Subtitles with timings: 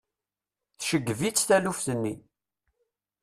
[0.77, 2.13] Tceggeb-itt taluft-nni.